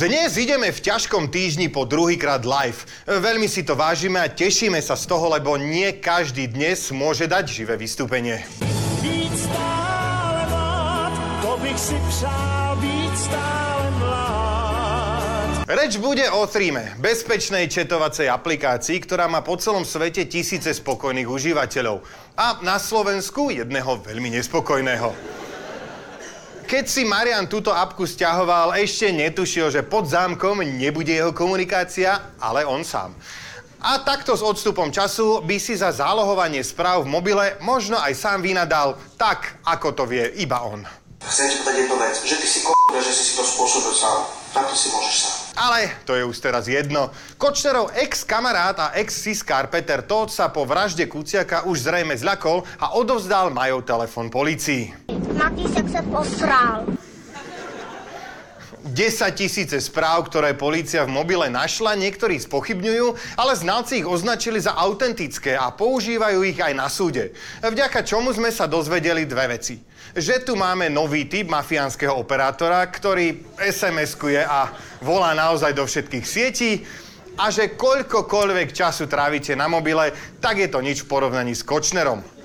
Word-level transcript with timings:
Dnes 0.00 0.32
ideme 0.40 0.72
v 0.72 0.80
ťažkom 0.80 1.28
týždni 1.28 1.68
po 1.68 1.84
druhýkrát 1.84 2.40
live. 2.40 2.88
Veľmi 3.04 3.44
si 3.44 3.60
to 3.60 3.76
vážime 3.76 4.16
a 4.16 4.32
tešíme 4.32 4.80
sa 4.80 4.96
z 4.96 5.04
toho, 5.04 5.28
lebo 5.28 5.60
nie 5.60 6.00
každý 6.00 6.48
dnes 6.48 6.88
môže 6.88 7.28
dať 7.28 7.44
živé 7.44 7.76
vystúpenie. 7.76 8.40
Být 9.04 9.28
stále 9.36 10.40
mlád, 10.48 11.12
to 11.44 11.52
bych 11.60 11.76
si 11.76 11.96
přál 12.08 12.80
být 12.80 13.12
stále 13.12 13.86
mlád. 14.00 15.68
Reč 15.68 16.00
bude 16.00 16.24
o 16.32 16.48
Threame, 16.48 16.96
bezpečnej 16.96 17.68
četovacej 17.68 18.32
aplikácii, 18.32 19.04
ktorá 19.04 19.28
má 19.28 19.44
po 19.44 19.60
celom 19.60 19.84
svete 19.84 20.24
tisíce 20.24 20.72
spokojných 20.80 21.28
užívateľov. 21.28 22.00
A 22.40 22.56
na 22.64 22.80
Slovensku 22.80 23.52
jedného 23.52 24.00
veľmi 24.00 24.32
nespokojného. 24.32 25.29
Keď 26.70 26.86
si 26.86 27.02
Marian 27.02 27.50
túto 27.50 27.74
apku 27.74 28.06
stiahoval, 28.06 28.78
ešte 28.78 29.10
netušil, 29.10 29.74
že 29.74 29.82
pod 29.82 30.06
zámkom 30.06 30.62
nebude 30.62 31.10
jeho 31.10 31.34
komunikácia, 31.34 32.38
ale 32.38 32.62
on 32.62 32.86
sám. 32.86 33.10
A 33.82 33.98
takto 34.06 34.38
s 34.38 34.42
odstupom 34.46 34.94
času 34.94 35.42
by 35.42 35.58
si 35.58 35.74
za 35.74 35.90
zálohovanie 35.90 36.62
správ 36.62 37.02
v 37.02 37.10
mobile 37.10 37.58
možno 37.58 37.98
aj 37.98 38.14
sám 38.14 38.38
vynadal 38.46 38.94
tak, 39.18 39.58
ako 39.66 39.98
to 39.98 40.06
vie 40.06 40.30
iba 40.38 40.62
on. 40.62 40.86
Chcem 41.26 41.50
ti 41.50 41.58
povedať 41.58 41.90
jednu 41.90 41.96
vec, 41.98 42.14
že 42.22 42.38
ty 42.38 42.46
si 42.46 42.62
k***, 42.62 42.70
že 43.02 43.12
si 43.18 43.22
si 43.26 43.32
to 43.34 43.42
spôsobil 43.42 43.90
sám. 43.90 44.30
Takto 44.54 44.74
si 44.78 44.94
môžeš 44.94 45.14
sám. 45.26 45.34
Ale 45.58 45.90
to 46.06 46.14
je 46.14 46.22
už 46.22 46.38
teraz 46.38 46.70
jedno. 46.70 47.10
Kočnerov 47.34 47.90
ex-kamarát 47.98 48.78
a 48.78 48.86
ex-siskár 48.94 49.66
Peter 49.68 50.06
Todt 50.06 50.30
sa 50.30 50.48
po 50.48 50.62
vražde 50.62 51.10
Kuciaka 51.10 51.66
už 51.66 51.82
zrejme 51.82 52.14
zľakol 52.14 52.62
a 52.78 52.94
odovzdal 52.94 53.50
Majov 53.50 53.82
telefon 53.84 54.30
policii. 54.30 54.99
Matýsek 55.40 55.88
se 55.88 56.02
posral. 56.02 56.84
10 58.84 59.32
tisíce 59.32 59.80
správ, 59.80 60.28
ktoré 60.28 60.52
polícia 60.52 61.00
v 61.08 61.16
mobile 61.16 61.48
našla, 61.48 61.96
niektorí 61.96 62.36
spochybňujú, 62.36 63.16
ale 63.40 63.56
znalci 63.56 64.04
ich 64.04 64.08
označili 64.08 64.60
za 64.60 64.76
autentické 64.76 65.56
a 65.56 65.72
používajú 65.72 66.44
ich 66.44 66.60
aj 66.60 66.76
na 66.76 66.92
súde. 66.92 67.32
Vďaka 67.64 68.04
čomu 68.04 68.36
sme 68.36 68.52
sa 68.52 68.68
dozvedeli 68.68 69.24
dve 69.24 69.56
veci. 69.56 69.80
Že 70.12 70.44
tu 70.44 70.52
máme 70.60 70.92
nový 70.92 71.24
typ 71.24 71.48
mafiánskeho 71.48 72.12
operátora, 72.12 72.84
ktorý 72.84 73.56
SMS-kuje 73.56 74.44
a 74.44 74.68
volá 75.00 75.32
naozaj 75.32 75.72
do 75.72 75.88
všetkých 75.88 76.26
sietí 76.28 76.84
a 77.40 77.48
že 77.48 77.80
koľkokoľvek 77.80 78.76
času 78.76 79.08
trávite 79.08 79.56
na 79.56 79.72
mobile, 79.72 80.12
tak 80.44 80.60
je 80.60 80.68
to 80.68 80.84
nič 80.84 81.08
v 81.08 81.08
porovnaní 81.08 81.56
s 81.56 81.64
Kočnerom. 81.64 82.39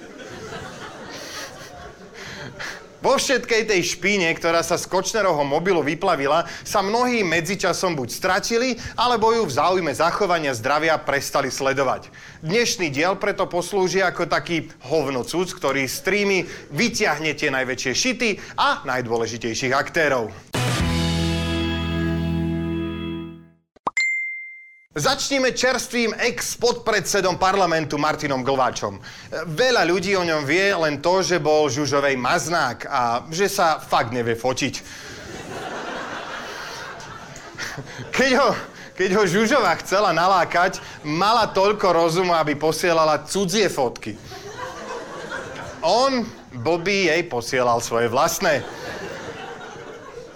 Vo 3.05 3.21
všetkej 3.21 3.69
tej 3.69 3.85
špíne, 3.85 4.33
ktorá 4.33 4.65
sa 4.65 4.81
z 4.81 4.89
Kočnerovho 4.89 5.45
mobilu 5.45 5.85
vyplavila, 5.85 6.49
sa 6.65 6.81
mnohí 6.81 7.21
medzičasom 7.21 7.93
buď 7.93 8.09
stratili, 8.09 8.81
alebo 8.97 9.29
ju 9.29 9.45
v 9.45 9.53
záujme 9.53 9.93
zachovania 9.93 10.57
zdravia 10.57 10.97
prestali 10.97 11.53
sledovať. 11.53 12.09
Dnešný 12.41 12.89
diel 12.89 13.13
preto 13.21 13.45
poslúži 13.45 14.01
ako 14.01 14.25
taký 14.25 14.73
hovnocúc, 14.89 15.53
ktorý 15.53 15.85
streamy 15.85 16.49
vyťahne 16.73 17.37
tie 17.37 17.53
najväčšie 17.53 17.93
šity 17.93 18.29
a 18.57 18.81
najdôležitejších 18.89 19.77
aktérov. 19.77 20.54
Začníme 24.95 25.51
čerstvým 25.51 26.15
ex-podpredsedom 26.15 27.35
parlamentu 27.35 27.99
Martinom 27.99 28.39
Glváčom. 28.39 28.95
Veľa 29.43 29.83
ľudí 29.83 30.15
o 30.15 30.23
ňom 30.23 30.47
vie 30.47 30.71
len 30.71 31.03
to, 31.03 31.19
že 31.19 31.35
bol 31.35 31.67
Žužovej 31.67 32.15
maznák 32.15 32.87
a 32.87 33.27
že 33.27 33.51
sa 33.51 33.75
fakt 33.75 34.15
nevie 34.15 34.39
fotiť. 34.39 34.73
Keď 38.07 38.31
ho, 38.39 38.55
keď 38.95 39.09
ho 39.19 39.23
Žužova 39.27 39.75
chcela 39.83 40.15
nalákať, 40.15 40.79
mala 41.03 41.51
toľko 41.51 41.91
rozumu, 41.91 42.31
aby 42.31 42.55
posielala 42.55 43.27
cudzie 43.27 43.67
fotky. 43.67 44.15
On, 45.83 46.23
blbý, 46.55 47.11
jej 47.11 47.23
posielal 47.27 47.83
svoje 47.83 48.07
vlastné 48.07 48.63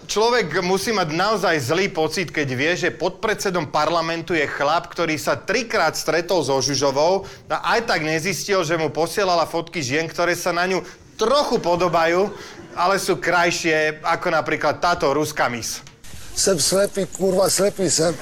človek 0.10 0.66
musí 0.66 0.90
mať 0.90 1.14
naozaj 1.14 1.56
zlý 1.62 1.94
pocit, 1.94 2.34
keď 2.34 2.48
vie, 2.58 2.74
že 2.74 2.90
pod 2.90 3.22
predsedom 3.22 3.70
parlamentu 3.70 4.34
je 4.34 4.50
chlap, 4.50 4.90
ktorý 4.90 5.22
sa 5.22 5.38
trikrát 5.38 5.94
stretol 5.94 6.42
so 6.42 6.58
Žužovou 6.58 7.30
a 7.46 7.78
aj 7.78 7.86
tak 7.86 8.02
nezistil, 8.02 8.66
že 8.66 8.74
mu 8.74 8.90
posielala 8.90 9.46
fotky 9.46 9.86
žien, 9.86 10.10
ktoré 10.10 10.34
sa 10.34 10.50
na 10.50 10.66
ňu 10.66 10.82
trochu 11.14 11.62
podobajú, 11.62 12.34
ale 12.74 12.98
sú 12.98 13.22
krajšie 13.22 14.02
ako 14.02 14.34
napríklad 14.34 14.82
táto 14.82 15.14
ruská 15.14 15.46
mis. 15.46 15.86
Sem 16.34 16.58
slepý, 16.58 17.06
kurva, 17.06 17.46
slepý 17.46 17.86
sem. 17.92 18.18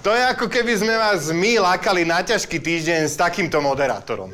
To 0.00 0.16
je 0.16 0.22
ako 0.24 0.48
keby 0.48 0.72
sme 0.80 0.96
vás 0.96 1.28
my 1.28 1.60
lákali 1.60 2.08
na 2.08 2.24
ťažký 2.24 2.56
týždeň 2.56 3.04
s 3.04 3.20
takýmto 3.20 3.60
moderátorom. 3.60 4.32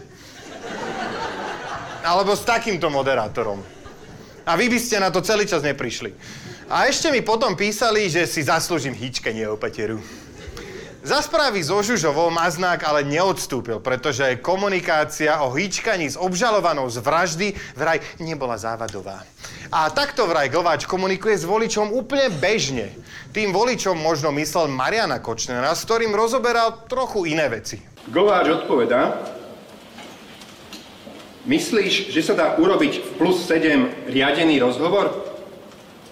Alebo 2.06 2.38
s 2.38 2.46
takýmto 2.46 2.86
moderátorom. 2.86 3.75
A 4.46 4.54
vy 4.54 4.70
by 4.70 4.78
ste 4.78 5.02
na 5.02 5.10
to 5.10 5.18
celý 5.26 5.42
čas 5.42 5.66
neprišli. 5.66 6.14
A 6.70 6.86
ešte 6.86 7.10
mi 7.10 7.18
potom 7.18 7.58
písali, 7.58 8.06
že 8.06 8.30
si 8.30 8.46
zaslúžim 8.46 8.94
hýčkenie 8.94 9.50
opateru. 9.50 9.98
Za 11.06 11.22
správy 11.22 11.62
so 11.62 11.78
Žužovou 11.86 12.34
Maznák 12.34 12.82
ale 12.82 13.06
neodstúpil, 13.06 13.78
pretože 13.78 14.42
komunikácia 14.42 15.38
o 15.38 15.54
hýčkaní 15.54 16.10
s 16.10 16.18
obžalovanou 16.18 16.90
z 16.90 16.98
vraždy 16.98 17.48
vraj 17.78 18.02
nebola 18.18 18.58
závadová. 18.58 19.22
A 19.70 19.86
takto 19.94 20.26
vraj 20.26 20.50
Glváč 20.50 20.82
komunikuje 20.82 21.38
s 21.38 21.46
voličom 21.46 21.94
úplne 21.94 22.26
bežne. 22.30 22.90
Tým 23.30 23.54
voličom 23.54 23.94
možno 23.94 24.34
myslel 24.34 24.66
Mariana 24.66 25.22
Kočnera, 25.22 25.78
s 25.78 25.86
ktorým 25.86 26.10
rozoberal 26.10 26.86
trochu 26.90 27.30
iné 27.30 27.46
veci. 27.54 27.78
Glváč 28.10 28.66
odpovedá, 28.66 29.14
Myslíš, 31.46 32.10
že 32.10 32.26
sa 32.26 32.34
dá 32.34 32.46
urobiť 32.58 33.06
v 33.06 33.10
plus 33.22 33.46
7 33.46 34.10
riadený 34.10 34.58
rozhovor? 34.58 35.14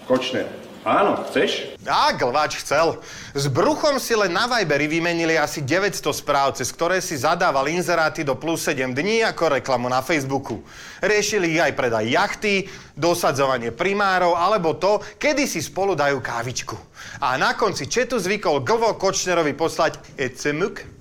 Kočner. 0.06 0.46
Áno, 0.86 1.16
chceš? 1.26 1.74
Á, 1.82 2.12
Glváč 2.14 2.60
chcel. 2.60 3.00
S 3.32 3.48
Bruchom 3.50 3.98
si 3.98 4.14
len 4.14 4.30
na 4.30 4.46
Viberi 4.46 4.86
vymenili 4.86 5.34
asi 5.34 5.64
900 5.64 6.12
správ, 6.12 6.54
cez 6.54 6.70
ktoré 6.70 7.02
si 7.02 7.18
zadával 7.18 7.66
inzeráty 7.72 8.22
do 8.22 8.38
plus 8.38 8.62
7 8.62 8.94
dní 8.94 9.26
ako 9.26 9.58
reklamu 9.58 9.90
na 9.90 10.04
Facebooku. 10.04 10.62
Riešili 11.02 11.56
aj 11.58 11.72
predaj 11.74 12.04
jachty, 12.04 12.68
dosadzovanie 12.94 13.74
primárov, 13.74 14.38
alebo 14.38 14.78
to, 14.78 15.02
kedy 15.18 15.48
si 15.50 15.64
spolu 15.64 15.96
dajú 15.98 16.20
kávičku. 16.22 16.78
A 17.24 17.34
na 17.40 17.58
konci 17.58 17.90
četu 17.90 18.20
zvykol 18.20 18.62
Glvo 18.62 18.94
Kočnerovi 18.94 19.56
poslať 19.56 19.98
Ecemuk, 20.14 20.93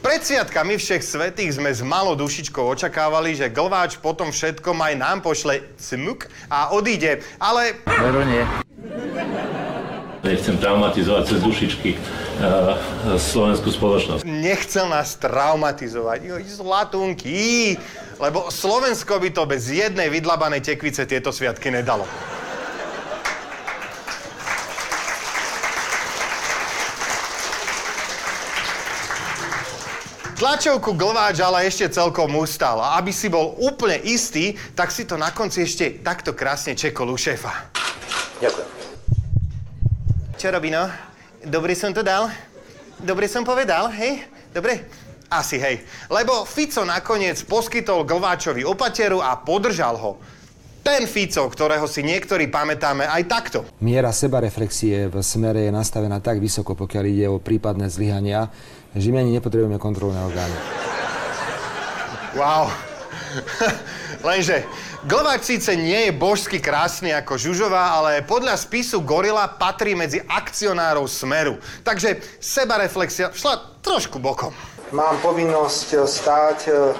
pred 0.00 0.20
sviatkami 0.24 0.80
všech 0.80 1.04
svetých 1.04 1.60
sme 1.60 1.70
s 1.70 1.84
malou 1.84 2.16
dušičkou 2.16 2.64
očakávali, 2.64 3.36
že 3.36 3.52
Glváč 3.52 4.00
potom 4.00 4.32
všetkom 4.32 4.76
aj 4.80 4.94
nám 4.96 5.18
pošle 5.20 5.62
cmuk 5.76 6.26
a 6.48 6.72
odíde, 6.72 7.20
ale... 7.36 7.78
Veru 7.84 8.24
nie. 8.24 8.42
Nechcem 10.20 10.60
traumatizovať 10.60 11.22
cez 11.32 11.38
dušičky 11.40 11.90
uh, 11.96 12.76
slovenskú 13.16 13.72
spoločnosť. 13.72 14.20
Nechcel 14.28 14.84
nás 14.92 15.16
traumatizovať. 15.16 16.18
Jo, 16.28 16.36
zlatunky. 16.44 17.76
Lebo 18.20 18.52
Slovensko 18.52 19.16
by 19.16 19.32
to 19.32 19.48
bez 19.48 19.72
jednej 19.72 20.12
vydlabanej 20.12 20.60
tekvice 20.60 21.08
tieto 21.08 21.32
sviatky 21.32 21.72
nedalo. 21.72 22.04
Tlačovku 30.40 30.96
Glváč 30.96 31.36
ale 31.44 31.68
ešte 31.68 31.92
celkom 31.92 32.32
ustal. 32.40 32.80
A 32.80 32.96
aby 32.96 33.12
si 33.12 33.28
bol 33.28 33.60
úplne 33.60 34.00
istý, 34.00 34.56
tak 34.72 34.88
si 34.88 35.04
to 35.04 35.20
na 35.20 35.36
konci 35.36 35.68
ešte 35.68 36.00
takto 36.00 36.32
krásne 36.32 36.72
čekol 36.72 37.12
u 37.12 37.16
šéfa. 37.20 37.68
Ďakujem. 38.40 38.68
Čo 40.40 40.48
robí, 40.48 40.72
no? 40.72 40.88
Dobre 41.44 41.76
som 41.76 41.92
to 41.92 42.00
dal? 42.00 42.32
Dobre 42.96 43.28
som 43.28 43.44
povedal, 43.44 43.92
hej? 43.92 44.24
Dobre? 44.48 44.88
Asi 45.28 45.60
hej. 45.60 45.84
Lebo 46.08 46.48
Fico 46.48 46.88
nakoniec 46.88 47.36
poskytol 47.44 48.08
Glváčovi 48.08 48.64
opateru 48.64 49.20
a 49.20 49.36
podržal 49.36 50.00
ho. 50.00 50.16
Ten 50.80 51.04
Fico, 51.04 51.44
ktorého 51.44 51.84
si 51.84 52.00
niektorí 52.00 52.48
pamätáme 52.48 53.04
aj 53.04 53.22
takto. 53.28 53.68
Miera 53.84 54.08
sebareflexie 54.08 55.12
v 55.12 55.20
smere 55.20 55.68
je 55.68 55.72
nastavená 55.76 56.24
tak 56.24 56.40
vysoko, 56.40 56.72
pokiaľ 56.72 57.04
ide 57.04 57.28
o 57.28 57.36
prípadné 57.36 57.92
zlyhania, 57.92 58.48
že 58.94 59.12
my 59.14 59.22
ani 59.22 59.36
nepotrebujeme 59.38 59.78
kontrolné 59.78 60.18
orgány. 60.22 60.56
Wow. 62.34 62.70
Lenže 64.26 64.66
Glváč 65.00 65.48
síce 65.48 65.72
nie 65.80 66.10
je 66.10 66.12
božsky 66.12 66.60
krásny 66.60 67.08
ako 67.16 67.40
Žužová, 67.40 67.96
ale 67.96 68.20
podľa 68.20 68.52
spisu 68.60 69.00
Gorila 69.00 69.48
patrí 69.48 69.96
medzi 69.96 70.20
akcionárov 70.20 71.08
Smeru. 71.08 71.56
Takže 71.80 72.20
sebareflexia 72.36 73.32
šla 73.32 73.80
trošku 73.80 74.20
bokom. 74.20 74.52
Mám 74.92 75.24
povinnosť 75.24 75.88
stáť 76.04 76.58
eh, 76.68 76.92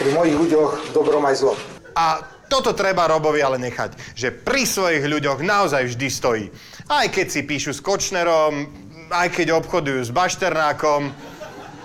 pri 0.00 0.10
mojich 0.16 0.36
ľuďoch 0.40 0.70
v 0.88 0.90
dobrom 0.96 1.28
aj 1.28 1.36
zlom. 1.44 1.58
A 2.00 2.34
Toto 2.54 2.76
treba 2.76 3.08
Robovi 3.08 3.40
ale 3.40 3.56
nechať, 3.56 4.14
že 4.14 4.28
pri 4.30 4.68
svojich 4.68 5.04
ľuďoch 5.04 5.40
naozaj 5.40 5.90
vždy 5.90 6.08
stojí. 6.12 6.46
Aj 6.86 7.08
keď 7.08 7.26
si 7.32 7.40
píšu 7.42 7.72
s 7.72 7.80
Kočnerom, 7.80 8.83
aj 9.22 9.28
keď 9.30 9.54
obchodujú 9.54 10.00
s 10.02 10.10
Bašternákom, 10.10 11.14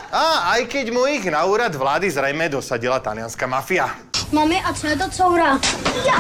a 0.10 0.58
aj 0.58 0.66
keď 0.66 0.90
mu 0.90 1.06
ich 1.06 1.22
na 1.30 1.46
úrad 1.46 1.70
vlády 1.78 2.10
zrejme 2.10 2.50
dosadila 2.50 2.98
talianská 2.98 3.46
mafia. 3.46 3.94
Mami, 4.34 4.58
a 4.58 4.74
co 4.74 4.90
je 4.90 4.98
to 4.98 5.08
coura? 5.14 5.62
Ja. 6.02 6.18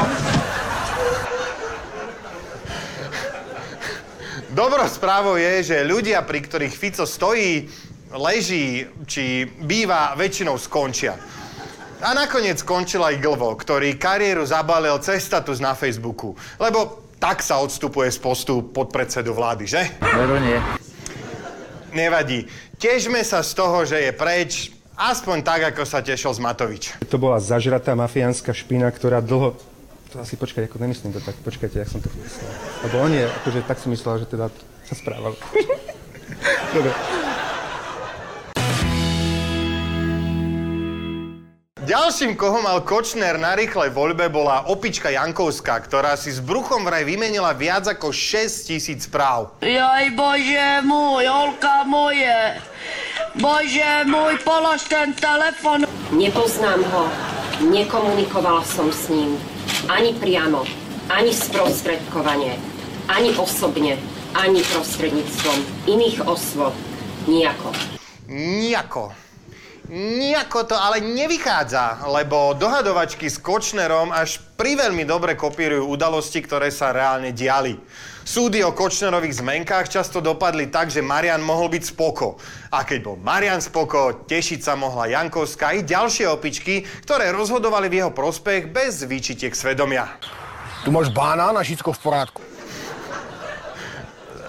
Dobrou 4.54 4.86
správou 4.86 5.38
je, 5.42 5.74
že 5.74 5.78
ľudia, 5.86 6.22
pri 6.22 6.46
ktorých 6.46 6.74
Fico 6.74 7.06
stojí, 7.06 7.66
leží 8.14 8.86
či 9.10 9.46
býva, 9.46 10.14
väčšinou 10.14 10.58
skončia. 10.62 11.18
A 12.02 12.14
nakoniec 12.14 12.62
skončil 12.62 13.02
aj 13.02 13.18
Glvo, 13.22 13.58
ktorý 13.58 13.98
kariéru 13.98 14.46
zabalil 14.46 15.02
cez 15.02 15.26
status 15.26 15.58
na 15.58 15.74
Facebooku. 15.74 16.38
Lebo 16.62 17.10
tak 17.18 17.42
sa 17.42 17.58
odstupuje 17.58 18.10
z 18.14 18.20
postu 18.22 18.70
podpredsedu 18.70 19.34
vlády, 19.34 19.66
že? 19.66 19.82
Veru 20.02 20.38
nie. 20.42 20.58
Nevadí. 21.92 22.46
Težme 22.78 23.22
sa 23.26 23.42
z 23.42 23.52
toho, 23.58 23.86
že 23.86 23.98
je 24.00 24.12
preč, 24.14 24.70
aspoň 25.00 25.42
tak, 25.42 25.62
ako 25.74 25.84
sa 25.88 26.04
tešil 26.04 26.36
z 26.36 26.42
Matovič. 26.44 26.84
To 27.08 27.18
bola 27.18 27.40
zažratá 27.40 27.96
mafiánska 27.96 28.52
špina, 28.52 28.92
ktorá 28.92 29.24
dlho... 29.24 29.56
To 30.10 30.26
asi 30.26 30.36
počkaj, 30.36 30.66
ako 30.66 30.82
nemyslím 30.82 31.14
to 31.14 31.22
tak, 31.22 31.38
počkajte, 31.46 31.86
jak 31.86 31.90
som 31.90 32.02
to 32.02 32.10
myslel. 32.18 32.50
Lebo 32.90 32.96
on 32.98 33.12
je, 33.14 33.26
akože 33.30 33.60
tak 33.70 33.78
som 33.78 33.94
myslel, 33.94 34.26
že 34.26 34.28
teda 34.28 34.50
sa 34.90 34.94
správal. 34.98 35.38
Dobre. 36.76 36.92
Ďalším, 41.90 42.38
koho 42.38 42.62
mal 42.62 42.86
Kočner 42.86 43.42
na 43.42 43.58
rýchlej 43.58 43.90
voľbe, 43.90 44.30
bola 44.30 44.70
opička 44.70 45.10
Jankovská, 45.10 45.74
ktorá 45.82 46.14
si 46.14 46.30
s 46.30 46.38
bruchom 46.38 46.86
vraj 46.86 47.02
vymenila 47.02 47.50
viac 47.58 47.90
ako 47.90 48.14
6 48.14 48.70
tisíc 48.70 49.10
správ. 49.10 49.58
Jaj, 49.66 50.14
bože 50.14 50.86
môj, 50.86 51.26
Olka 51.26 51.82
moje. 51.90 52.62
Bože 53.42 54.06
môj, 54.06 54.38
polož 54.46 54.86
ten 54.86 55.18
telefon. 55.18 55.90
Nepoznám 56.14 56.86
ho, 56.94 57.10
nekomunikovala 57.74 58.62
som 58.70 58.94
s 58.94 59.10
ním. 59.10 59.42
Ani 59.90 60.14
priamo, 60.14 60.70
ani 61.10 61.34
sprostredkovanie, 61.34 62.54
ani 63.10 63.34
osobne, 63.34 63.98
ani 64.38 64.62
prostredníctvom 64.62 65.90
iných 65.90 66.22
osôb. 66.30 66.78
Nijako. 67.26 67.74
Nijako. 68.30 69.29
Nijako 69.90 70.70
to 70.70 70.78
ale 70.78 71.02
nevychádza, 71.02 72.06
lebo 72.14 72.54
dohadovačky 72.54 73.26
s 73.26 73.42
Kočnerom 73.42 74.14
až 74.14 74.38
priveľmi 74.54 75.02
dobre 75.02 75.34
kopírujú 75.34 75.90
udalosti, 75.90 76.46
ktoré 76.46 76.70
sa 76.70 76.94
reálne 76.94 77.34
diali. 77.34 77.74
Súdy 78.22 78.62
o 78.62 78.70
Kočnerových 78.70 79.42
zmenkách 79.42 79.90
často 79.90 80.22
dopadli 80.22 80.70
tak, 80.70 80.94
že 80.94 81.02
Marian 81.02 81.42
mohol 81.42 81.74
byť 81.74 81.84
spoko. 81.90 82.38
A 82.70 82.86
keď 82.86 83.02
bol 83.02 83.18
Marian 83.18 83.66
spoko, 83.66 84.30
tešiť 84.30 84.62
sa 84.62 84.78
mohla 84.78 85.10
Jankovská 85.10 85.74
i 85.74 85.82
ďalšie 85.82 86.30
opičky, 86.30 86.86
ktoré 87.02 87.34
rozhodovali 87.34 87.90
v 87.90 88.06
jeho 88.06 88.12
prospech 88.14 88.70
bez 88.70 89.10
výčitiek 89.10 89.58
svedomia. 89.58 90.06
Tu 90.86 90.94
máš 90.94 91.10
banán 91.10 91.58
a 91.58 91.66
všetko 91.66 91.98
v 91.98 92.00
porádku. 92.06 92.42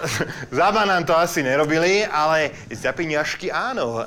za 0.59 0.67
banán 0.71 1.05
to 1.05 1.13
asi 1.17 1.43
nerobili, 1.43 2.05
ale 2.05 2.51
za 2.71 2.91
peniažky 2.91 3.53
áno. 3.53 4.01
E, 4.01 4.05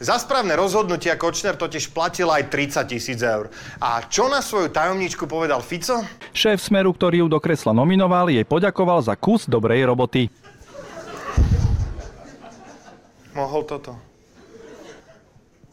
za 0.00 0.16
správne 0.18 0.56
rozhodnutia 0.56 1.18
Kočner 1.20 1.54
totiž 1.54 1.92
platil 1.92 2.28
aj 2.28 2.48
30 2.50 2.92
tisíc 2.92 3.20
eur. 3.20 3.52
A 3.78 4.04
čo 4.06 4.26
na 4.26 4.40
svoju 4.40 4.72
tajomničku 4.72 5.28
povedal 5.28 5.60
Fico? 5.60 6.04
Šéf 6.32 6.60
Smeru, 6.62 6.94
ktorý 6.94 7.24
ju 7.24 7.28
do 7.28 7.38
kresla 7.42 7.76
nominoval, 7.76 8.32
jej 8.32 8.44
poďakoval 8.44 9.04
za 9.04 9.14
kus 9.14 9.46
dobrej 9.46 9.86
roboty. 9.88 10.32
Mohol 13.38 13.62
toto. 13.70 13.92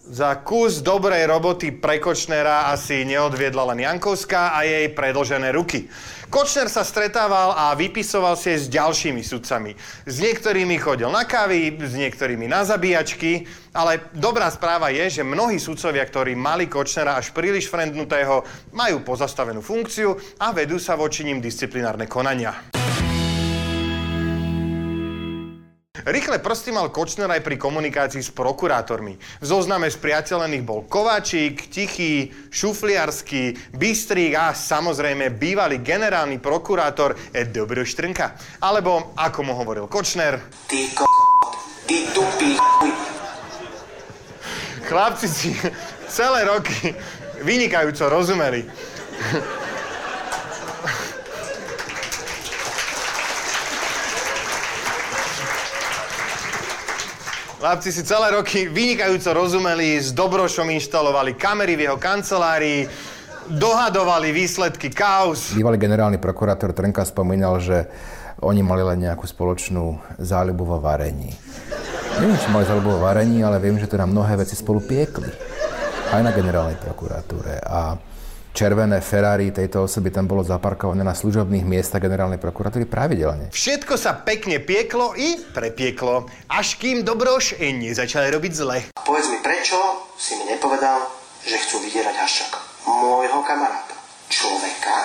Za 0.06 0.38
kus 0.46 0.86
dobrej 0.86 1.26
roboty 1.26 1.74
pre 1.74 1.98
Kočnera 1.98 2.70
asi 2.70 3.02
neodviedla 3.10 3.74
len 3.74 3.82
Jankovská 3.82 4.54
a 4.54 4.62
jej 4.62 4.94
predlžené 4.94 5.50
ruky. 5.50 5.90
Kočner 6.30 6.70
sa 6.70 6.86
stretával 6.86 7.58
a 7.58 7.74
vypisoval 7.74 8.38
si 8.38 8.54
s 8.54 8.70
ďalšími 8.70 9.26
sudcami. 9.26 9.74
S 10.06 10.16
niektorými 10.22 10.78
chodil 10.78 11.10
na 11.10 11.26
kávy, 11.26 11.74
s 11.82 11.98
niektorými 11.98 12.46
na 12.46 12.62
zabíjačky, 12.62 13.50
ale 13.74 14.14
dobrá 14.14 14.46
správa 14.54 14.94
je, 14.94 15.10
že 15.10 15.26
mnohí 15.26 15.58
sudcovia, 15.58 16.06
ktorí 16.06 16.38
mali 16.38 16.70
Kočnera 16.70 17.18
až 17.18 17.34
príliš 17.34 17.66
frendnutého, 17.74 18.46
majú 18.78 19.02
pozastavenú 19.02 19.66
funkciu 19.66 20.38
a 20.38 20.54
vedú 20.54 20.78
sa 20.78 20.94
voči 20.94 21.26
ním 21.26 21.42
disciplinárne 21.42 22.06
konania. 22.06 22.85
Rýchle 26.04 26.44
prsty 26.44 26.76
mal 26.76 26.92
Kočner 26.92 27.32
aj 27.32 27.40
pri 27.40 27.56
komunikácii 27.56 28.20
s 28.20 28.36
prokurátormi. 28.36 29.16
V 29.16 29.46
zozname 29.48 29.88
spriateľených 29.88 30.64
bol 30.68 30.84
Kováčik, 30.84 31.72
Tichý, 31.72 32.36
Šufliarsky, 32.52 33.56
Bystrík 33.72 34.36
a 34.36 34.52
samozrejme 34.52 35.32
bývalý 35.32 35.80
generálny 35.80 36.44
prokurátor 36.44 37.16
Ed 37.32 37.56
Dobroš 37.56 37.96
Trnka. 37.96 38.36
Alebo, 38.60 39.16
ako 39.16 39.40
mu 39.48 39.56
hovoril 39.56 39.88
Kočner, 39.88 40.44
Ty 40.68 40.82
ko... 40.92 41.08
Ty 41.88 41.98
tupý 42.12 42.60
chlapci 44.86 45.28
si 45.28 45.50
celé 46.10 46.46
roky 46.46 46.94
vynikajúco 47.42 48.06
rozumeli. 48.10 48.66
Chlapci 57.66 57.90
si 57.90 58.06
celé 58.06 58.30
roky 58.30 58.70
vynikajúco 58.70 59.34
rozumeli, 59.34 59.98
s 59.98 60.14
Dobrošom 60.14 60.70
inštalovali 60.70 61.34
kamery 61.34 61.74
v 61.74 61.90
jeho 61.90 61.98
kancelárii, 61.98 62.86
dohadovali 63.58 64.30
výsledky 64.30 64.94
kauz. 64.94 65.58
Bývalý 65.58 65.82
generálny 65.82 66.22
prokurátor 66.22 66.78
Trnka 66.78 67.02
spomínal, 67.10 67.58
že 67.58 67.90
oni 68.46 68.62
mali 68.62 68.86
len 68.86 69.10
nejakú 69.10 69.26
spoločnú 69.26 69.98
záľubu 70.22 70.62
vo 70.62 70.78
varení. 70.78 71.34
Neviem, 72.22 72.38
či 72.38 72.54
mali 72.54 72.70
záľubu 72.70 73.02
vo 73.02 73.10
varení, 73.10 73.42
ale 73.42 73.58
viem, 73.58 73.82
že 73.82 73.90
teda 73.90 74.06
mnohé 74.06 74.46
veci 74.46 74.54
spolu 74.54 74.86
piekli. 74.86 75.34
Aj 76.14 76.22
na 76.22 76.38
generálnej 76.38 76.78
prokuratúre. 76.78 77.66
A 77.66 77.98
červené 78.56 79.04
Ferrari 79.04 79.52
tejto 79.52 79.84
osoby 79.84 80.08
tam 80.16 80.32
bolo 80.32 80.40
zaparkované 80.40 81.04
na 81.04 81.12
služobných 81.12 81.68
miestach 81.68 82.00
generálnej 82.00 82.40
prokuratúry 82.40 82.88
pravidelne. 82.88 83.52
Všetko 83.52 84.00
sa 84.00 84.16
pekne 84.16 84.64
pieklo 84.64 85.12
i 85.12 85.36
prepieklo, 85.52 86.32
až 86.48 86.80
kým 86.80 87.04
Dobroš 87.04 87.60
nezačal 87.60 88.32
robiť 88.32 88.52
zle. 88.56 88.78
Povedz 88.96 89.28
mi, 89.28 89.44
prečo 89.44 89.76
si 90.16 90.40
mi 90.40 90.48
nepovedal, 90.48 91.04
že 91.44 91.60
chcú 91.68 91.84
vydierať 91.84 92.16
Haščaka? 92.16 92.60
Môjho 92.88 93.44
kamaráta. 93.44 94.00
Človeka, 94.32 94.96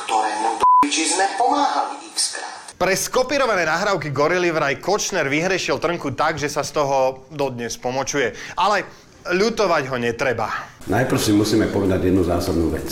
ktorému 0.00 0.64
do 0.64 0.66
piči 0.80 1.12
sme 1.12 1.28
pomáhali 1.36 2.08
x 2.08 2.40
krát. 2.40 2.72
Pre 2.80 2.94
skopírované 2.96 3.68
nahrávky 3.68 4.08
Gorily 4.08 4.48
vraj 4.48 4.80
Kočner 4.80 5.28
vyhrešil 5.28 5.76
Trnku 5.76 6.16
tak, 6.16 6.40
že 6.40 6.48
sa 6.48 6.64
z 6.64 6.80
toho 6.80 7.28
dodnes 7.28 7.76
pomočuje. 7.76 8.32
Ale 8.56 8.88
ľutovať 9.28 9.82
ho 9.92 9.96
netreba. 10.00 10.48
Najprv 10.88 11.20
si 11.20 11.32
musíme 11.36 11.68
povedať 11.68 12.08
jednu 12.08 12.24
zásadnú 12.24 12.72
vec. 12.72 12.88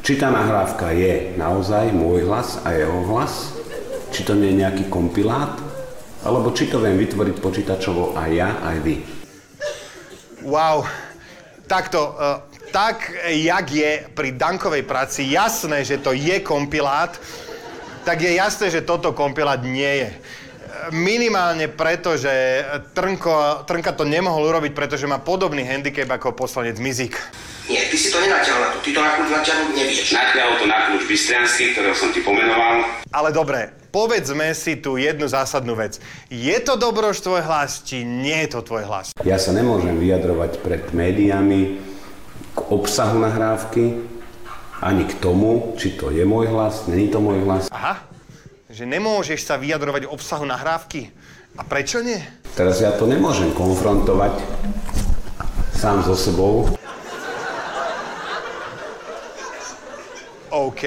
Či 0.00 0.16
tá 0.16 0.32
nahrávka 0.32 0.92
je 0.96 1.36
naozaj 1.36 1.92
môj 1.92 2.24
hlas 2.24 2.60
a 2.64 2.72
jeho 2.72 3.04
hlas, 3.08 3.52
či 4.10 4.24
to 4.24 4.32
nie 4.36 4.52
je 4.52 4.60
nejaký 4.64 4.84
kompilát, 4.88 5.60
alebo 6.24 6.52
či 6.52 6.68
to 6.68 6.80
viem 6.80 7.00
vytvoriť 7.00 7.36
počítačovo 7.40 8.16
aj 8.16 8.30
ja, 8.32 8.50
aj 8.64 8.76
vy. 8.84 8.96
Wow, 10.44 10.88
takto, 11.68 12.16
uh, 12.16 12.44
tak 12.72 13.12
jak 13.28 13.66
je 13.68 13.90
pri 14.16 14.36
Dankovej 14.36 14.88
práci 14.88 15.28
jasné, 15.28 15.84
že 15.84 16.00
to 16.00 16.16
je 16.16 16.40
kompilát, 16.40 17.12
tak 18.04 18.24
je 18.24 18.32
jasné, 18.40 18.72
že 18.72 18.86
toto 18.86 19.12
kompilát 19.12 19.60
nie 19.60 20.04
je. 20.04 20.10
Minimálne 20.90 21.70
preto, 21.70 22.18
že 22.18 22.64
Trnko, 22.94 23.66
Trnka 23.66 23.94
to 23.94 24.02
nemohol 24.02 24.50
urobiť, 24.50 24.72
pretože 24.74 25.06
má 25.06 25.22
podobný 25.22 25.62
handicap 25.62 26.10
ako 26.10 26.34
poslanec 26.34 26.78
Mizik. 26.82 27.14
Nie, 27.70 27.86
ty 27.86 27.94
si 27.94 28.10
to 28.10 28.18
nenatiaľ 28.18 28.58
na 28.58 28.68
to. 28.74 28.78
Ty 28.82 28.90
to 28.90 29.00
na 29.02 29.10
kľúč 29.14 29.30
natiahnuť 29.30 29.70
nevieš. 29.78 30.08
Natiahol 30.10 30.54
to 30.58 30.66
na 30.66 30.78
kľúč 30.90 31.02
Bystriansky, 31.06 31.64
ktorého 31.70 31.94
som 31.94 32.10
ti 32.10 32.18
pomenoval. 32.26 32.82
Ale 33.14 33.30
dobre, 33.30 33.70
povedzme 33.94 34.50
si 34.58 34.78
tu 34.82 34.98
jednu 34.98 35.30
zásadnú 35.30 35.78
vec. 35.78 36.02
Je 36.26 36.56
to 36.58 36.74
dobroš 36.74 37.22
tvoj 37.22 37.46
hlas, 37.46 37.86
či 37.86 38.02
nie 38.02 38.34
je 38.46 38.58
to 38.58 38.66
tvoj 38.66 38.90
hlas? 38.90 39.14
Ja 39.22 39.38
sa 39.38 39.54
nemôžem 39.54 39.98
vyjadrovať 40.02 40.58
pred 40.66 40.82
médiami 40.90 41.78
k 42.50 42.58
obsahu 42.74 43.22
nahrávky, 43.22 44.02
ani 44.82 45.04
k 45.06 45.14
tomu, 45.22 45.78
či 45.78 45.94
to 45.94 46.10
je 46.10 46.26
môj 46.26 46.50
hlas, 46.50 46.90
není 46.90 47.06
to 47.12 47.22
môj 47.22 47.44
hlas. 47.46 47.70
Aha, 47.70 48.02
že 48.70 48.86
nemôžeš 48.86 49.42
sa 49.42 49.58
vyjadrovať 49.58 50.06
obsahu 50.06 50.46
nahrávky. 50.46 51.10
A 51.58 51.66
prečo 51.66 51.98
nie? 51.98 52.22
Teraz 52.54 52.78
ja 52.78 52.94
to 52.94 53.10
nemôžem 53.10 53.50
konfrontovať 53.50 54.38
sám 55.74 56.06
so 56.06 56.14
sebou. 56.14 56.70
OK. 60.54 60.84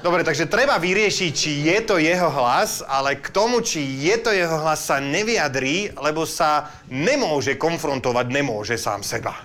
Dobre, 0.00 0.24
takže 0.24 0.48
treba 0.48 0.80
vyriešiť, 0.80 1.32
či 1.32 1.50
je 1.68 1.78
to 1.84 2.00
jeho 2.00 2.32
hlas, 2.32 2.80
ale 2.80 3.20
k 3.20 3.28
tomu, 3.28 3.60
či 3.60 3.84
je 4.00 4.16
to 4.16 4.32
jeho 4.32 4.56
hlas, 4.56 4.88
sa 4.88 4.96
nevyjadrí, 4.96 5.92
lebo 5.96 6.24
sa 6.24 6.72
nemôže 6.88 7.60
konfrontovať, 7.60 8.26
nemôže 8.32 8.80
sám 8.80 9.04
seba. 9.04 9.36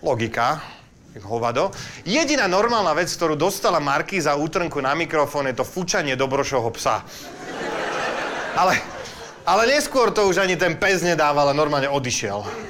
Logika, 0.00 0.77
hovado. 1.24 1.74
Jediná 2.06 2.46
normálna 2.46 2.94
vec, 2.94 3.10
ktorú 3.10 3.34
dostala 3.34 3.82
Markíza 3.82 4.38
útrnku 4.38 4.78
na 4.78 4.94
mikrofón, 4.94 5.50
je 5.50 5.58
to 5.58 5.66
fučanie 5.66 6.14
dobrošoho 6.14 6.70
psa. 6.74 7.02
Ale, 8.58 8.74
ale 9.46 9.62
neskôr 9.70 10.10
to 10.10 10.26
už 10.26 10.42
ani 10.42 10.58
ten 10.58 10.76
pes 10.76 11.02
nedával 11.02 11.50
a 11.50 11.56
normálne 11.56 11.86
odišiel. 11.86 12.68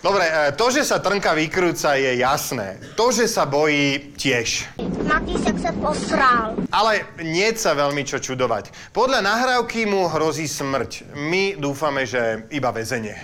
Dobre, 0.00 0.24
e, 0.24 0.52
to, 0.56 0.72
že 0.72 0.88
sa 0.88 0.96
trnka 0.96 1.36
vykrúca, 1.36 1.92
je 1.92 2.24
jasné. 2.24 2.80
To, 2.96 3.12
že 3.12 3.28
sa 3.28 3.44
bojí, 3.44 4.16
tiež. 4.16 4.64
Matýsek 5.10 5.58
sa 5.58 5.74
posrál. 5.74 6.54
Ale 6.70 7.02
nie 7.26 7.50
sa 7.58 7.74
veľmi 7.74 8.06
čo 8.06 8.22
čudovať. 8.22 8.94
Podľa 8.94 9.26
nahrávky 9.26 9.82
mu 9.82 10.06
hrozí 10.06 10.46
smrť. 10.46 11.18
My 11.18 11.58
dúfame, 11.58 12.06
že 12.06 12.46
iba 12.54 12.70
väzenie. 12.70 13.18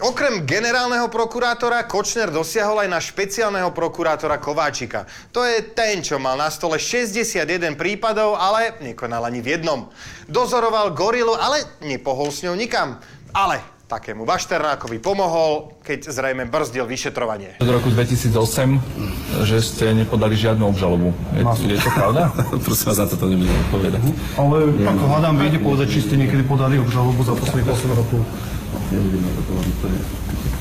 Okrem 0.00 0.48
generálneho 0.48 1.12
prokurátora 1.12 1.84
Kočner 1.84 2.32
dosiahol 2.32 2.80
aj 2.80 2.88
na 2.88 2.96
špeciálneho 2.96 3.76
prokurátora 3.76 4.40
Kováčika. 4.40 5.04
To 5.36 5.44
je 5.44 5.60
ten, 5.76 6.00
čo 6.00 6.16
mal 6.16 6.40
na 6.40 6.48
stole 6.48 6.80
61 6.80 7.44
prípadov, 7.76 8.40
ale 8.40 8.80
nekonal 8.80 9.28
ani 9.28 9.44
v 9.44 9.60
jednom. 9.60 9.92
Dozoroval 10.24 10.96
gorilu, 10.96 11.36
ale 11.36 11.76
nepohol 11.84 12.32
s 12.32 12.40
ňou 12.40 12.56
nikam. 12.56 12.96
Ale 13.36 13.60
takému 13.90 14.22
Bašternákovi 14.22 15.02
pomohol, 15.02 15.74
keď 15.82 16.14
zrejme 16.14 16.46
brzdil 16.46 16.86
vyšetrovanie. 16.86 17.58
Od 17.58 17.66
roku 17.66 17.90
2008, 17.90 19.42
že 19.42 19.58
ste 19.58 19.90
nepodali 19.98 20.38
žiadnu 20.38 20.62
obžalobu. 20.70 21.10
Je, 21.34 21.42
je 21.74 21.82
to 21.82 21.90
pravda? 21.90 22.30
Prosím 22.66 22.86
vás, 22.94 22.96
za 23.02 23.06
toto 23.10 23.26
nebudem 23.26 23.56
odpovedať. 23.66 24.02
Ale 24.38 24.56
ako 24.86 25.04
hádam, 25.10 25.34
viete 25.42 25.58
povedať, 25.58 25.98
či 25.98 26.06
ste 26.06 26.14
niekedy 26.14 26.46
podali 26.46 26.78
obžalobu 26.78 27.26
za 27.26 27.34
posledných 27.34 27.66
8 27.66 27.98
rokov? 27.98 28.22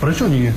Prečo 0.02 0.26
nie? 0.26 0.50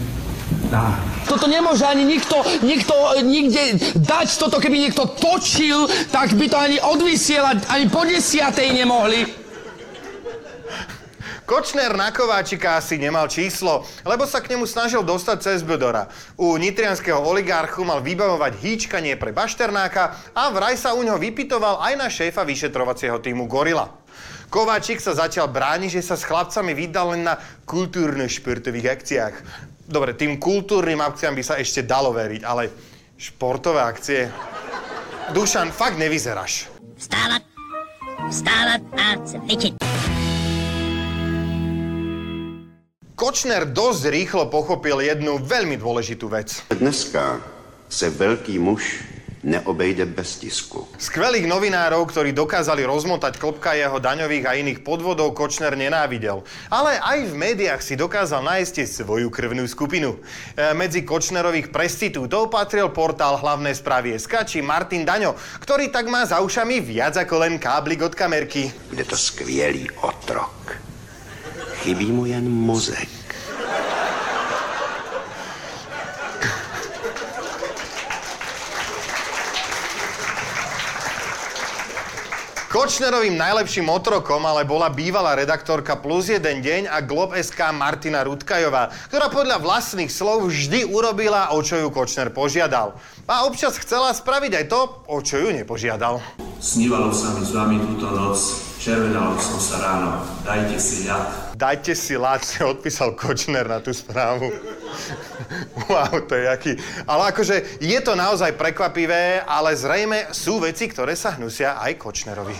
Toto 1.28 1.48
nemôže 1.48 1.84
ani 1.84 2.04
nikto, 2.04 2.40
nikto 2.64 2.92
e, 3.16 3.24
nikde 3.24 3.80
dať 3.96 4.28
toto, 4.36 4.60
keby 4.60 4.88
niekto 4.88 5.08
točil, 5.08 5.88
tak 6.12 6.32
by 6.36 6.48
to 6.48 6.56
ani 6.56 6.76
odvysielať, 6.80 7.68
ani 7.72 7.88
po 7.88 8.04
desiatej 8.04 8.72
nemohli. 8.72 9.41
Kočner 11.52 11.92
na 11.92 12.08
Kováčika 12.08 12.80
asi 12.80 12.96
nemal 12.96 13.28
číslo, 13.28 13.84
lebo 14.08 14.24
sa 14.24 14.40
k 14.40 14.56
nemu 14.56 14.64
snažil 14.64 15.04
dostať 15.04 15.36
cez 15.44 15.60
Bodora. 15.60 16.08
U 16.40 16.56
nitrianského 16.56 17.20
oligarchu 17.20 17.84
mal 17.84 18.00
vybavovať 18.00 18.56
hýčkanie 18.56 19.20
pre 19.20 19.36
Bašternáka 19.36 20.32
a 20.32 20.48
vraj 20.48 20.80
sa 20.80 20.96
u 20.96 21.04
ňoho 21.04 21.20
vypitoval 21.20 21.84
aj 21.84 21.94
na 22.00 22.08
šéfa 22.08 22.48
vyšetrovacieho 22.48 23.20
týmu 23.20 23.44
Gorila. 23.52 23.84
Kováčik 24.48 25.04
sa 25.04 25.12
zatiaľ 25.12 25.52
bráni, 25.52 25.92
že 25.92 26.00
sa 26.00 26.16
s 26.16 26.24
chlapcami 26.24 26.72
vydal 26.72 27.12
len 27.12 27.28
na 27.28 27.36
kultúrno-športových 27.68 28.88
akciách. 28.88 29.34
Dobre, 29.84 30.16
tým 30.16 30.40
kultúrnym 30.40 31.04
akciám 31.04 31.36
by 31.36 31.44
sa 31.44 31.60
ešte 31.60 31.84
dalo 31.84 32.16
veriť, 32.16 32.48
ale 32.48 32.72
športové 33.20 33.84
akcie... 33.84 34.32
Dušan, 35.36 35.68
fakt 35.68 36.00
nevyzeráš. 36.00 36.72
Vstávat, 36.96 37.44
vstávat 38.32 38.80
a 38.96 39.20
cvičit. 39.20 39.91
Kočner 43.22 43.70
dosť 43.70 44.10
rýchlo 44.10 44.50
pochopil 44.50 44.98
jednu 44.98 45.38
veľmi 45.38 45.78
dôležitú 45.78 46.26
vec. 46.26 46.58
Dneska 46.74 47.38
se 47.86 48.10
velký 48.10 48.58
muž 48.58 48.98
neobejde 49.46 50.10
bez 50.10 50.42
tisku. 50.42 50.90
Skvelých 50.98 51.46
novinárov, 51.46 52.02
ktorí 52.10 52.34
dokázali 52.34 52.82
rozmotať 52.82 53.38
klopka 53.38 53.78
jeho 53.78 54.02
daňových 54.02 54.42
a 54.50 54.58
iných 54.58 54.82
podvodov, 54.82 55.38
Kočner 55.38 55.78
nenávidel. 55.78 56.42
Ale 56.66 56.98
aj 56.98 57.30
v 57.30 57.34
médiách 57.38 57.78
si 57.86 57.94
dokázal 57.94 58.42
nájsť 58.42 58.90
svoju 58.90 59.30
krvnú 59.30 59.70
skupinu. 59.70 60.18
E, 60.58 60.74
medzi 60.74 61.06
Kočnerových 61.06 61.70
prestitútov 61.70 62.50
patril 62.50 62.90
portál 62.90 63.38
hlavné 63.38 63.70
správy 63.70 64.18
SK 64.18 64.50
či 64.50 64.58
Martin 64.66 65.06
Daňo, 65.06 65.38
ktorý 65.62 65.94
tak 65.94 66.10
má 66.10 66.26
za 66.26 66.42
ušami 66.42 66.82
viac 66.82 67.14
ako 67.14 67.38
len 67.38 67.62
káblik 67.62 68.02
od 68.02 68.18
kamerky. 68.18 68.66
Bude 68.90 69.06
to 69.06 69.14
skvělý 69.14 69.86
otrok. 70.02 70.90
Chybí 71.82 72.14
mu 72.14 72.30
jen 72.30 72.46
mozek. 72.46 73.10
Kočnerovým 82.70 83.34
najlepším 83.34 83.90
otrokom 83.90 84.46
ale 84.46 84.62
bola 84.62 84.94
bývalá 84.94 85.34
redaktorka 85.34 85.98
Plus 85.98 86.30
jeden 86.30 86.62
deň 86.62 86.86
a 86.86 87.02
Glob 87.02 87.34
SK 87.34 87.74
Martina 87.74 88.22
Rudkajová, 88.22 88.94
ktorá 89.10 89.26
podľa 89.26 89.58
vlastných 89.58 90.06
slov 90.06 90.54
vždy 90.54 90.86
urobila, 90.86 91.50
o 91.50 91.58
čo 91.66 91.82
ju 91.82 91.90
Kočner 91.90 92.30
požiadal. 92.30 92.94
A 93.26 93.42
občas 93.50 93.74
chcela 93.82 94.14
spraviť 94.14 94.54
aj 94.54 94.64
to, 94.70 94.80
o 95.10 95.18
čo 95.18 95.42
ju 95.42 95.50
nepožiadal. 95.50 96.22
Snívalo 96.62 97.10
sa 97.10 97.34
mi 97.34 97.42
s 97.42 97.50
vami 97.50 97.74
túto 97.82 98.06
noc, 98.14 98.38
červenal 98.78 99.34
som 99.34 99.58
sa 99.58 99.82
ráno, 99.82 100.22
dajte 100.46 100.78
si 100.78 101.10
ľad. 101.10 101.58
Dajte 101.58 101.90
si 101.90 102.14
láť, 102.14 102.40
si 102.54 102.58
odpísal 102.62 103.18
Kočner 103.18 103.66
na 103.66 103.82
tú 103.82 103.90
správu. 103.90 104.46
wow, 105.90 106.22
to 106.22 106.38
je 106.38 106.46
jaký... 106.46 106.72
Ale 107.02 107.34
akože 107.34 107.82
je 107.82 107.98
to 107.98 108.14
naozaj 108.14 108.54
prekvapivé, 108.54 109.42
ale 109.42 109.74
zrejme 109.74 110.30
sú 110.30 110.62
veci, 110.62 110.86
ktoré 110.86 111.18
sa 111.18 111.34
hnusia 111.34 111.82
aj 111.82 111.98
Kočnerovi. 111.98 112.54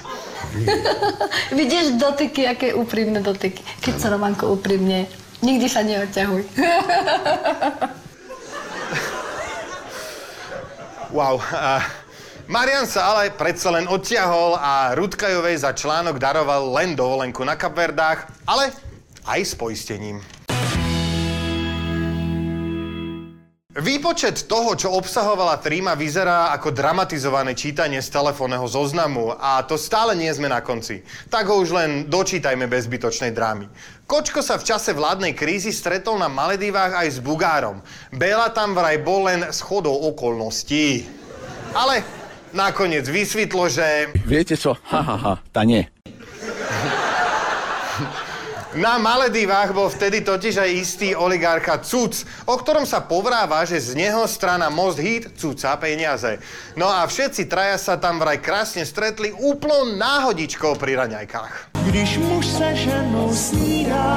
Vidíš 1.63 1.95
dotyky, 1.95 2.51
aké 2.51 2.75
úprimné 2.75 3.23
dotyky. 3.23 3.63
Keď 3.87 4.03
sa 4.03 4.11
Romanko 4.11 4.51
úprimne, 4.51 5.07
nikdy 5.47 5.71
sa 5.71 5.87
neodťahuj. 5.87 6.43
wow. 11.15 11.39
A 11.55 12.02
Marian 12.51 12.91
sa 12.91 13.15
ale 13.15 13.31
predsa 13.31 13.71
len 13.71 13.87
odtiahol 13.87 14.59
a 14.59 14.99
Rudkajovej 14.99 15.63
za 15.63 15.71
článok 15.71 16.19
daroval 16.19 16.75
len 16.75 16.99
dovolenku 16.99 17.47
na 17.47 17.55
Kapverdách, 17.55 18.27
ale 18.43 18.75
aj 19.23 19.41
s 19.47 19.55
poistením. 19.55 20.19
Výpočet 23.73 24.53
toho, 24.53 24.77
čo 24.77 24.93
obsahovala 24.93 25.57
tríma, 25.57 25.97
vyzerá 25.97 26.53
ako 26.53 26.77
dramatizované 26.77 27.57
čítanie 27.57 28.05
z 28.05 28.13
telefónneho 28.13 28.69
zoznamu 28.69 29.33
a 29.33 29.65
to 29.65 29.81
stále 29.81 30.13
nie 30.13 30.29
sme 30.29 30.53
na 30.53 30.61
konci. 30.61 31.01
Tak 31.33 31.49
ho 31.49 31.57
už 31.57 31.73
len 31.73 31.91
dočítajme 32.05 32.69
bez 32.69 32.85
zbytočnej 32.85 33.33
drámy. 33.33 33.73
Kočko 34.05 34.45
sa 34.45 34.61
v 34.61 34.69
čase 34.69 34.93
vládnej 34.93 35.33
krízy 35.33 35.73
stretol 35.73 36.21
na 36.21 36.29
Maledivách 36.29 37.01
aj 37.01 37.09
s 37.17 37.19
Bugárom. 37.25 37.81
Bela 38.13 38.53
tam 38.53 38.77
vraj 38.77 39.01
bol 39.01 39.25
len 39.25 39.49
schodou 39.57 40.05
okolností. 40.13 41.09
Ale 41.73 42.22
nakoniec 42.53 43.09
vysvetlo, 43.09 43.69
že... 43.69 44.13
Viete 44.25 44.57
čo? 44.57 44.77
Ha, 44.89 45.01
ha, 45.01 45.17
ha, 45.17 45.35
tá 45.53 45.65
nie. 45.65 45.85
Na 48.73 48.97
Maledivách 48.97 49.77
bol 49.77 49.93
vtedy 49.93 50.25
totiž 50.25 50.57
aj 50.57 50.71
istý 50.73 51.09
oligarcha 51.13 51.77
Cuc, 51.85 52.25
o 52.49 52.57
ktorom 52.57 52.89
sa 52.89 53.05
povráva, 53.05 53.69
že 53.69 53.77
z 53.77 53.93
neho 53.93 54.25
strana 54.25 54.73
Most 54.73 54.97
Hit 54.97 55.37
Cuca 55.37 55.77
peniaze. 55.77 56.41
No 56.73 56.89
a 56.89 57.05
všetci 57.05 57.53
traja 57.53 57.77
sa 57.77 58.01
tam 58.01 58.17
vraj 58.17 58.41
krásne 58.41 58.89
stretli 58.89 59.29
úplnou 59.29 59.93
náhodičkou 59.93 60.81
pri 60.81 60.97
raňajkách. 61.05 61.77
Když 61.85 62.17
muž 62.25 62.47
se 62.49 62.69
ženou 62.89 63.29
snídá, 63.37 64.09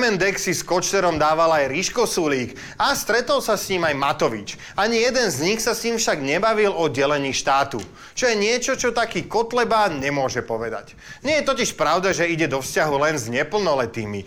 Hemendek 0.00 0.40
si 0.40 0.56
s 0.56 0.64
Kočnerom 0.64 1.20
dával 1.20 1.52
aj 1.60 1.68
Ríško 1.68 2.08
Sulík 2.08 2.56
a 2.80 2.96
stretol 2.96 3.44
sa 3.44 3.60
s 3.60 3.68
ním 3.68 3.84
aj 3.84 4.00
Matovič. 4.00 4.56
Ani 4.72 4.96
jeden 4.96 5.28
z 5.28 5.44
nich 5.44 5.60
sa 5.60 5.76
s 5.76 5.84
ním 5.84 6.00
však 6.00 6.24
nebavil 6.24 6.72
o 6.72 6.88
delení 6.88 7.36
štátu. 7.36 7.84
Čo 8.16 8.32
je 8.32 8.40
niečo, 8.40 8.80
čo 8.80 8.96
taký 8.96 9.28
Kotleba 9.28 9.92
nemôže 9.92 10.40
povedať. 10.40 10.96
Nie 11.20 11.44
je 11.44 11.52
totiž 11.52 11.76
pravda, 11.76 12.16
že 12.16 12.32
ide 12.32 12.48
do 12.48 12.64
vzťahu 12.64 12.96
len 12.96 13.20
s 13.20 13.28
neplnoletými. 13.28 14.24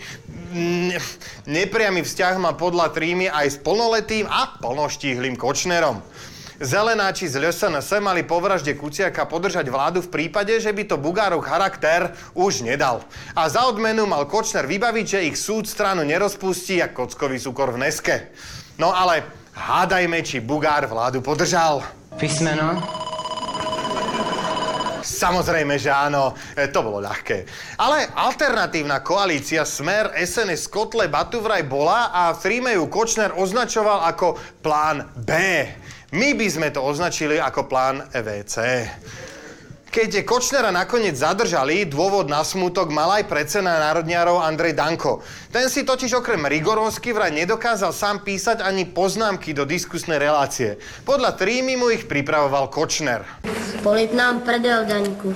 Ne- 0.53 1.01
nepriamy 1.49 2.05
vzťah 2.05 2.37
má 2.37 2.53
podľa 2.53 2.93
Trímy 2.93 3.33
aj 3.33 3.47
s 3.49 3.57
plnoletým 3.57 4.29
a 4.29 4.53
plnoštíhlým 4.61 5.41
Kočnerom. 5.41 6.05
Zelenáči 6.61 7.25
z 7.25 7.41
LSNS 7.41 7.97
mali 7.97 8.21
po 8.21 8.37
vražde 8.37 8.77
Kuciaka 8.77 9.25
podržať 9.25 9.65
vládu 9.73 10.05
v 10.05 10.11
prípade, 10.13 10.53
že 10.61 10.69
by 10.69 10.85
to 10.85 11.01
Bugárov 11.01 11.41
charakter 11.41 12.13
už 12.37 12.61
nedal. 12.61 13.01
A 13.33 13.49
za 13.49 13.65
odmenu 13.65 14.05
mal 14.05 14.29
Kočner 14.29 14.69
vybaviť, 14.69 15.05
že 15.05 15.25
ich 15.25 15.37
súd 15.39 15.65
stranu 15.65 16.05
nerozpustí 16.05 16.77
ako 16.77 17.09
kockový 17.09 17.41
cukor 17.41 17.73
v 17.73 17.89
Neske. 17.89 18.29
No 18.77 18.93
ale 18.93 19.25
hádajme, 19.57 20.21
či 20.21 20.45
Bugár 20.45 20.85
vládu 20.85 21.25
podržal. 21.25 21.81
Písmeno 22.21 23.03
Samozrejme, 25.03 25.75
že 25.75 25.91
áno, 25.91 26.31
e, 26.55 26.71
to 26.71 26.79
bolo 26.79 27.03
ľahké. 27.03 27.43
Ale 27.75 28.07
alternatívna 28.15 29.03
koalícia 29.03 29.67
Smer 29.67 30.15
SNS 30.15 30.71
Kotle 30.71 31.11
Batu 31.11 31.43
vraj 31.43 31.67
bola 31.67 32.15
a 32.15 32.31
Fríme 32.31 32.71
ju 32.79 32.87
Kočner 32.87 33.35
označoval 33.35 34.07
ako 34.07 34.39
plán 34.63 35.11
B. 35.19 35.31
My 36.13 36.37
by 36.37 36.45
sme 36.45 36.69
to 36.69 36.77
označili 36.85 37.41
ako 37.41 37.65
plán 37.65 38.05
EVC. 38.13 38.85
Keď 39.89 40.21
Kočnera 40.21 40.69
nakoniec 40.69 41.17
zadržali, 41.17 41.89
dôvod 41.89 42.29
na 42.29 42.45
smutok 42.45 42.93
mal 42.93 43.17
aj 43.17 43.25
predseda 43.25 43.81
národniarov 43.81 44.45
Andrej 44.45 44.77
Danko. 44.77 45.25
Ten 45.49 45.73
si 45.73 45.81
totiž 45.81 46.21
okrem 46.21 46.45
Rigorovsky 46.45 47.17
vraj 47.17 47.33
nedokázal 47.33 47.89
sám 47.89 48.21
písať 48.21 48.61
ani 48.61 48.85
poznámky 48.85 49.57
do 49.57 49.65
diskusnej 49.65 50.21
relácie. 50.21 50.77
Podľa 51.01 51.33
trímy 51.33 51.81
mu 51.81 51.89
ich 51.89 52.05
pripravoval 52.05 52.69
Kočner. 52.69 53.25
Polit 53.81 54.13
nám 54.13 54.45
prdel, 54.45 54.85
Daňku. 54.85 55.33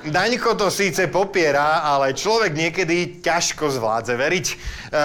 Daňko 0.00 0.56
to 0.56 0.72
síce 0.72 1.12
popiera, 1.12 1.84
ale 1.84 2.16
človek 2.16 2.56
niekedy 2.56 3.20
ťažko 3.20 3.68
zvládze 3.68 4.16
veriť. 4.16 4.46
E, 4.48 4.54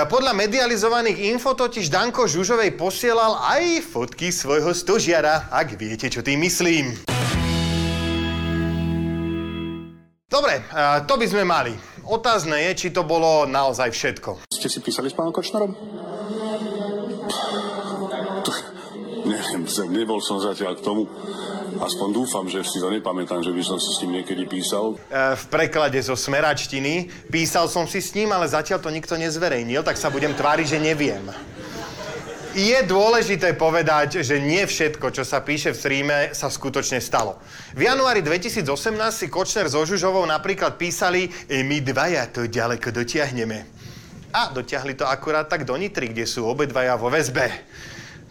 Podľa 0.08 0.32
medializovaných 0.32 1.36
info 1.36 1.52
totiž 1.52 1.92
Danko 1.92 2.32
Žužovej 2.32 2.80
posielal 2.80 3.36
aj 3.36 3.84
fotky 3.92 4.32
svojho 4.32 4.72
stožiara, 4.72 5.52
ak 5.52 5.76
viete, 5.76 6.08
čo 6.08 6.24
tým 6.24 6.40
myslím. 6.48 6.96
Dobre, 10.32 10.64
e, 10.64 11.04
to 11.04 11.20
by 11.20 11.26
sme 11.28 11.44
mali. 11.44 11.76
Otázne 12.08 12.56
je, 12.72 12.88
či 12.88 12.88
to 12.96 13.04
bolo 13.04 13.44
naozaj 13.44 13.92
všetko. 13.92 14.48
Ste 14.48 14.72
si 14.72 14.80
písali 14.80 15.12
s 15.12 15.16
pánom 15.20 15.36
Kočnerom? 15.36 15.76
Neviem, 19.28 19.68
nebol 19.92 20.24
som 20.24 20.40
zatiaľ 20.40 20.80
k 20.80 20.82
tomu. 20.88 21.12
Aspoň 21.76 22.08
dúfam, 22.14 22.46
že 22.46 22.62
si 22.64 22.78
to 22.78 22.88
nepamätám, 22.94 23.42
že 23.42 23.50
by 23.52 23.62
som 23.66 23.78
si 23.82 23.90
s 23.90 24.02
ním 24.06 24.22
niekedy 24.22 24.46
písal. 24.46 24.96
E, 25.10 25.36
V 25.36 25.46
preklade 25.50 25.98
zo 26.02 26.14
smeračtiny 26.14 27.10
písal 27.28 27.66
som 27.68 27.90
si 27.90 28.00
s 28.00 28.14
ním, 28.14 28.30
ale 28.32 28.46
zatiaľ 28.48 28.80
to 28.80 28.94
nikto 28.94 29.18
nezverejnil, 29.18 29.82
tak 29.82 29.98
sa 29.98 30.14
budem 30.14 30.32
tváriť, 30.34 30.78
že 30.78 30.80
neviem. 30.80 31.26
Je 32.56 32.80
dôležité 32.88 33.52
povedať, 33.60 34.24
že 34.24 34.40
nie 34.40 34.64
všetko, 34.64 35.12
čo 35.12 35.28
sa 35.28 35.44
píše 35.44 35.76
v 35.76 35.80
streame, 35.80 36.18
sa 36.32 36.48
skutočne 36.48 37.04
stalo. 37.04 37.36
V 37.76 37.84
januári 37.84 38.24
2018 38.24 38.64
si 39.12 39.28
Kočner 39.28 39.68
so 39.68 39.84
Žužovou 39.84 40.24
napríklad 40.24 40.80
písali 40.80 41.28
"E, 41.52 41.68
my 41.68 41.84
dvaja 41.84 42.32
to 42.32 42.48
ďaleko 42.48 42.96
dotiahneme. 42.96 43.68
A 44.32 44.56
dotiahli 44.56 44.96
to 44.96 45.04
akurát 45.04 45.52
tak 45.52 45.68
do 45.68 45.76
Nitry, 45.76 46.16
kde 46.16 46.24
sú 46.24 46.48
obedvaja 46.48 46.96
vo 46.96 47.12
väzbe. 47.12 47.52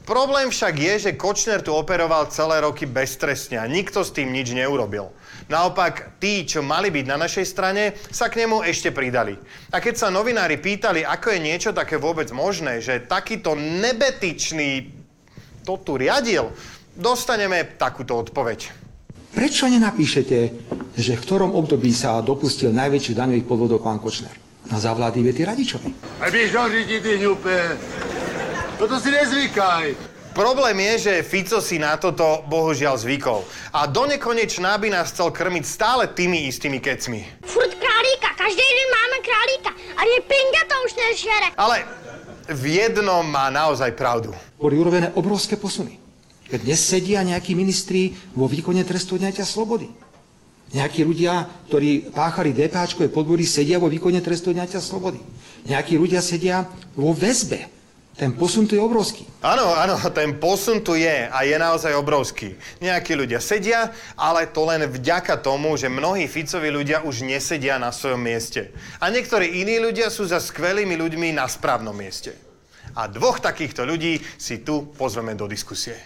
Problém 0.04 0.52
však 0.52 0.74
je, 0.76 0.94
že 1.08 1.16
Kočner 1.16 1.64
tu 1.64 1.72
operoval 1.72 2.28
celé 2.28 2.60
roky 2.60 2.84
beztrestne 2.84 3.56
a 3.56 3.64
nikto 3.64 4.04
s 4.04 4.12
tým 4.12 4.36
nič 4.36 4.52
neurobil. 4.52 5.08
Naopak, 5.48 6.20
tí, 6.20 6.44
čo 6.44 6.60
mali 6.60 6.92
byť 6.92 7.04
na 7.08 7.16
našej 7.24 7.46
strane, 7.48 7.96
sa 8.12 8.28
k 8.28 8.44
nemu 8.44 8.60
ešte 8.68 8.92
pridali. 8.92 9.32
A 9.72 9.80
keď 9.80 9.94
sa 9.96 10.12
novinári 10.12 10.60
pýtali, 10.60 11.08
ako 11.08 11.32
je 11.32 11.40
niečo 11.40 11.72
také 11.72 11.96
vôbec 11.96 12.28
možné, 12.36 12.84
že 12.84 13.00
takýto 13.00 13.56
nebetičný 13.56 14.92
to 15.64 15.80
tu 15.80 15.96
riadil, 15.96 16.52
dostaneme 16.92 17.64
takúto 17.80 18.20
odpoveď. 18.20 18.84
Prečo 19.32 19.64
nenapíšete, 19.72 20.38
že 21.00 21.12
v 21.16 21.24
ktorom 21.24 21.56
období 21.56 21.90
sa 21.96 22.20
dopustil 22.20 22.76
najväčších 22.76 23.16
daňových 23.16 23.48
podvodov 23.48 23.80
pán 23.80 23.98
Kočner? 23.98 24.36
Na 24.68 24.80
závlady 24.80 25.20
Vety 25.20 25.42
Radičovej. 25.44 25.92
A 26.20 26.28
vieš, 26.32 26.56
on 26.56 26.72
řídí 26.72 27.00
ty 27.00 27.20
ňupe. 27.20 27.56
Toto 28.74 28.98
si 28.98 29.10
nezvykaj. 29.14 29.94
Problém 30.34 30.74
je, 30.82 30.94
že 30.98 31.22
Fico 31.22 31.62
si 31.62 31.78
na 31.78 31.94
toto 31.94 32.42
bohužiaľ 32.50 32.98
zvykol. 32.98 33.46
A 33.70 33.86
do 33.86 34.02
nekonečná 34.02 34.74
by 34.82 34.90
nás 34.90 35.14
chcel 35.14 35.30
krmiť 35.30 35.62
stále 35.62 36.10
tými 36.10 36.50
istými 36.50 36.82
kecmi. 36.82 37.22
Furt 37.46 37.70
králíka, 37.70 38.34
každý 38.34 38.66
deň 38.66 38.88
máme 38.90 39.16
králíka. 39.22 39.70
Ani 39.94 40.16
pinga 40.26 40.62
to 40.66 40.76
už 40.90 40.92
nežere. 40.98 41.48
Ale 41.54 41.86
v 42.50 42.82
jednom 42.82 43.22
má 43.22 43.46
naozaj 43.46 43.94
pravdu. 43.94 44.34
Boli 44.58 44.74
urobené 44.74 45.14
obrovské 45.14 45.54
posuny. 45.54 46.02
Keď 46.50 46.60
dnes 46.66 46.82
sedia 46.82 47.22
nejakí 47.22 47.54
ministri 47.54 48.18
vo 48.34 48.50
výkone 48.50 48.82
trestu 48.82 49.14
odňatia 49.14 49.46
slobody. 49.46 49.86
Nejakí 50.74 51.06
ľudia, 51.06 51.46
ktorí 51.70 52.10
páchali 52.10 52.50
DPHčkové 52.50 53.06
podvody, 53.06 53.46
sedia 53.46 53.78
vo 53.78 53.86
výkone 53.86 54.18
trestu 54.18 54.50
odňatia 54.50 54.82
slobody. 54.82 55.22
Nejakí 55.70 55.94
ľudia 55.94 56.18
sedia 56.18 56.66
vo 56.98 57.14
väzbe. 57.14 57.73
Ten 58.14 58.30
posun 58.30 58.70
tu 58.70 58.78
je 58.78 58.82
obrovský. 58.82 59.26
Áno, 59.42 59.74
áno, 59.74 59.98
ten 60.14 60.38
posun 60.38 60.86
tu 60.86 60.94
je 60.94 61.26
a 61.26 61.38
je 61.42 61.58
naozaj 61.58 61.98
obrovský. 61.98 62.54
Nejakí 62.78 63.18
ľudia 63.18 63.42
sedia, 63.42 63.90
ale 64.14 64.46
to 64.46 64.62
len 64.70 64.86
vďaka 64.86 65.42
tomu, 65.42 65.74
že 65.74 65.90
mnohí 65.90 66.30
Ficovi 66.30 66.70
ľudia 66.70 67.02
už 67.02 67.26
nesedia 67.26 67.74
na 67.74 67.90
svojom 67.90 68.22
mieste. 68.22 68.70
A 69.02 69.10
niektorí 69.10 69.58
iní 69.58 69.82
ľudia 69.82 70.14
sú 70.14 70.30
za 70.30 70.38
skvelými 70.38 70.94
ľuďmi 70.94 71.34
na 71.34 71.50
správnom 71.50 71.90
mieste. 71.90 72.38
A 72.94 73.10
dvoch 73.10 73.42
takýchto 73.42 73.82
ľudí 73.82 74.22
si 74.38 74.62
tu 74.62 74.94
pozveme 74.94 75.34
do 75.34 75.50
diskusie. 75.50 75.98